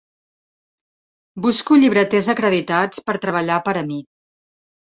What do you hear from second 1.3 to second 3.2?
Busco llibreters acreditats per